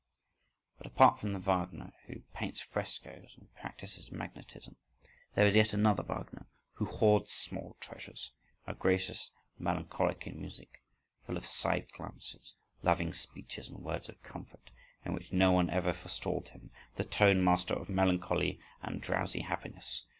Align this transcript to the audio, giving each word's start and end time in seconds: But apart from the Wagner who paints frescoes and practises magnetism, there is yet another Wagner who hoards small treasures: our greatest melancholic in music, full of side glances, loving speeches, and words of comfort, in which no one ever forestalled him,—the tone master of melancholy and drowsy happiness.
But 0.79 0.87
apart 0.87 1.19
from 1.19 1.31
the 1.31 1.37
Wagner 1.37 1.93
who 2.07 2.21
paints 2.33 2.59
frescoes 2.63 3.35
and 3.37 3.53
practises 3.53 4.11
magnetism, 4.11 4.75
there 5.35 5.45
is 5.45 5.55
yet 5.55 5.73
another 5.75 6.01
Wagner 6.01 6.47
who 6.73 6.85
hoards 6.85 7.33
small 7.33 7.77
treasures: 7.79 8.31
our 8.65 8.73
greatest 8.73 9.29
melancholic 9.59 10.25
in 10.25 10.41
music, 10.41 10.81
full 11.27 11.37
of 11.37 11.45
side 11.45 11.85
glances, 11.95 12.55
loving 12.81 13.13
speeches, 13.13 13.67
and 13.67 13.77
words 13.83 14.09
of 14.09 14.19
comfort, 14.23 14.71
in 15.05 15.13
which 15.13 15.31
no 15.31 15.51
one 15.51 15.69
ever 15.69 15.93
forestalled 15.93 16.47
him,—the 16.49 17.03
tone 17.05 17.43
master 17.43 17.75
of 17.75 17.87
melancholy 17.87 18.59
and 18.81 19.03
drowsy 19.03 19.41
happiness. 19.41 20.05